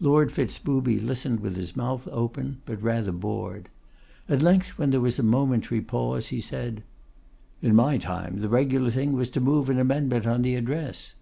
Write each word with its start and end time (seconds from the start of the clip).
Lord 0.00 0.32
Fitz 0.32 0.58
Booby 0.58 0.98
listened 0.98 1.40
with 1.40 1.56
his 1.56 1.76
mouth 1.76 2.08
open, 2.10 2.62
but 2.64 2.80
rather 2.82 3.12
bored. 3.12 3.68
At 4.26 4.40
length, 4.40 4.78
when 4.78 4.88
there 4.92 5.00
was 5.02 5.18
a 5.18 5.22
momentary 5.22 5.82
pause, 5.82 6.28
he 6.28 6.40
said: 6.40 6.82
'In 7.60 7.74
my 7.74 7.98
time, 7.98 8.40
the 8.40 8.48
regular 8.48 8.90
thing 8.90 9.12
was 9.12 9.28
to 9.28 9.42
move 9.42 9.68
an 9.68 9.78
amendment 9.78 10.24
on 10.26 10.40
the 10.40 10.54
address. 10.54 11.12